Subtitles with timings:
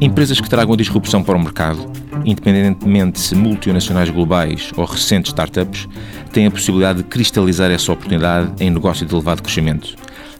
[0.00, 1.90] Empresas que tragam disrupção para o mercado,
[2.24, 5.88] independentemente se multinacionais globais ou recentes startups,
[6.32, 9.96] têm a possibilidade de cristalizar essa oportunidade em negócio de elevado crescimento.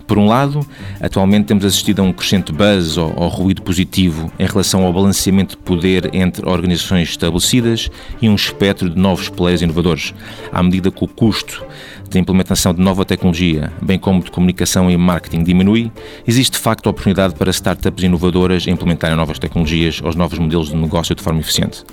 [0.07, 0.65] Por um lado,
[1.01, 5.57] atualmente temos assistido a um crescente buzz ou, ou, ruído positivo em relação ao balanceamento
[5.57, 7.91] de poder entre organizações estabelecidas
[8.23, 10.15] e um espectro de novos players inovadores,
[10.53, 11.67] à medida que o custo
[12.09, 15.91] de implementação de nova tecnologia, bem como de comunicação e marketing diminui,
[16.27, 20.77] existe de facto a oportunidade para startups inovadoras implementarem novas tecnologias aos novos modelos de
[20.77, 21.85] negócio de forma eficiente.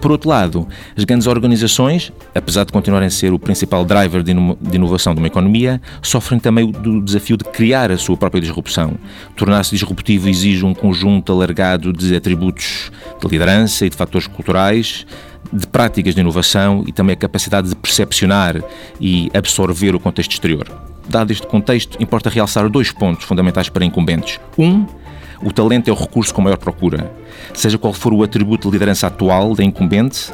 [0.00, 4.32] Por outro lado, as grandes organizações, apesar de continuarem a ser o principal driver de
[4.76, 8.94] inovação de uma economia, sofrem também do desafio de criar a sua própria disrupção.
[9.36, 12.90] Tornar-se disruptivo exige um conjunto alargado de atributos
[13.20, 15.06] de liderança e de fatores culturais,
[15.52, 18.62] de práticas de inovação e também a capacidade de percepcionar
[19.00, 20.68] e absorver o contexto exterior.
[21.08, 24.38] Dado este contexto, importa realçar dois pontos fundamentais para incumbentes.
[24.58, 24.86] Um,
[25.42, 27.10] o talento é o recurso com maior procura.
[27.54, 30.32] Seja qual for o atributo de liderança atual da incumbente,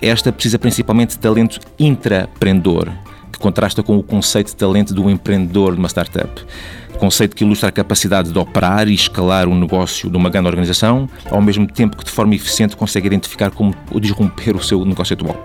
[0.00, 2.92] esta precisa principalmente de talento intraprendedor,
[3.44, 6.42] contrasta com o conceito de talento do empreendedor de uma startup
[6.98, 11.10] conceito que ilustra a capacidade de operar e escalar um negócio de uma grande organização,
[11.30, 15.36] ao mesmo tempo que de forma eficiente consegue identificar como disromper o seu negócio atual.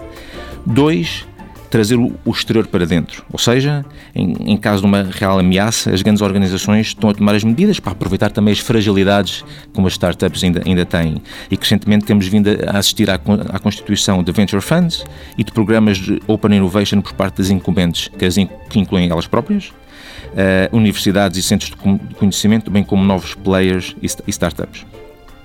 [0.65, 1.27] Dois,
[1.69, 3.23] trazer o exterior para dentro.
[3.31, 7.35] Ou seja, em, em, caso de uma real ameaça, as grandes organizações estão a tomar
[7.35, 11.21] as medidas para aproveitar também as fragilidades como as startups ainda, ainda têm.
[11.49, 15.03] E recentemente temos vindo a assistir à, à constituição de venture funds
[15.37, 19.09] e de programas de open innovation por parte das incumbentes, que, as in, que incluem
[19.09, 19.71] elas próprias,
[20.29, 24.85] uh, universidades e centros de conhecimento, bem como novos players e startups.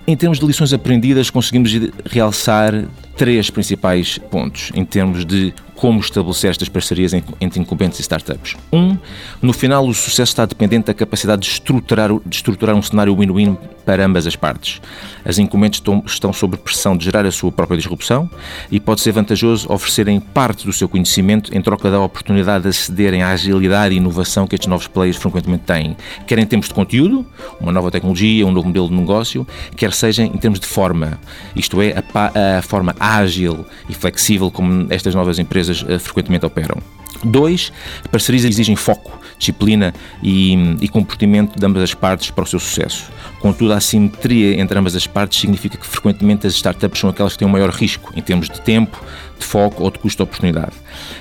[0.07, 1.73] Em termos de lições aprendidas, conseguimos
[2.05, 2.85] realçar
[3.17, 8.57] três principais pontos em termos de como estabelecer estas parcerias entre incumbentes e startups.
[8.73, 8.97] Um,
[9.43, 13.59] no final, o sucesso está dependente da capacidade de estruturar, de estruturar um cenário win-win
[13.85, 14.81] para ambas as partes.
[15.25, 18.31] As incumbentes estão, estão sob pressão de gerar a sua própria disrupção
[18.71, 23.23] e pode ser vantajoso oferecerem parte do seu conhecimento em troca da oportunidade de acederem
[23.23, 27.27] à agilidade e inovação que estes novos players frequentemente têm, quer em termos de conteúdo,
[27.61, 31.19] uma nova tecnologia, um novo modelo de negócio, quer seja em termos de forma,
[31.55, 36.79] isto é, a, a forma ágil e flexível como estas novas empresas uh, frequentemente operam.
[37.23, 37.73] Dois,
[38.11, 43.11] parcerias exigem foco, disciplina e, e, comportamento de ambas as partes para o seu sucesso.
[43.41, 47.39] Contudo, a assimetria entre ambas as partes significa que frequentemente as startups são aquelas que
[47.39, 49.03] têm o maior risco em termos de tempo,
[49.39, 50.73] de foco ou de custo-oportunidade.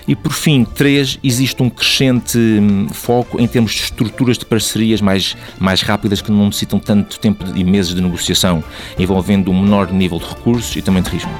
[0.07, 4.99] E por fim, três, existe um crescente hum, foco em termos de estruturas de parcerias
[4.99, 8.63] mais, mais rápidas que não necessitam tanto tempo e meses de negociação,
[8.99, 11.31] envolvendo um menor nível de recursos e também de risco.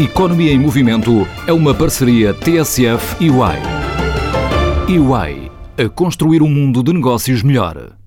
[0.00, 3.58] Economia em Movimento é uma parceria TSF e UI.
[4.98, 7.99] UI a construir um mundo de negócios melhor.